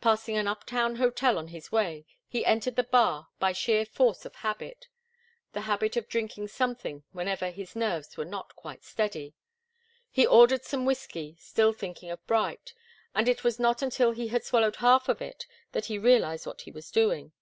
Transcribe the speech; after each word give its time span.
Passing 0.00 0.36
an 0.36 0.46
up 0.46 0.62
town 0.66 0.94
hotel 0.94 1.36
on 1.36 1.48
his 1.48 1.72
way, 1.72 2.06
he 2.28 2.46
entered 2.46 2.76
the 2.76 2.84
bar 2.84 3.30
by 3.40 3.50
sheer 3.50 3.84
force 3.84 4.24
of 4.24 4.36
habit 4.36 4.86
the 5.52 5.62
habit 5.62 5.96
of 5.96 6.06
drinking 6.08 6.46
something 6.46 7.02
whenever 7.10 7.50
his 7.50 7.74
nerves 7.74 8.16
were 8.16 8.24
not 8.24 8.54
quite 8.54 8.84
steady. 8.84 9.34
He 10.12 10.28
ordered 10.28 10.62
some 10.62 10.84
whiskey, 10.84 11.34
still 11.40 11.72
thinking 11.72 12.12
of 12.12 12.24
Bright, 12.24 12.72
and 13.16 13.28
it 13.28 13.42
was 13.42 13.58
not 13.58 13.82
until 13.82 14.12
he 14.12 14.28
had 14.28 14.44
swallowed 14.44 14.76
half 14.76 15.08
of 15.08 15.20
it 15.20 15.44
that 15.72 15.86
he 15.86 15.98
realized 15.98 16.46
what 16.46 16.60
he 16.60 16.70
was 16.70 16.92
doing. 16.92 17.32